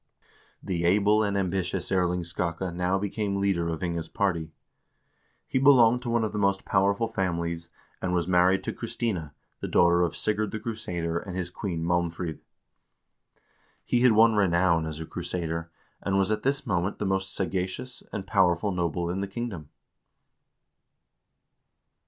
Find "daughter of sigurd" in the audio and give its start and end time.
9.67-10.49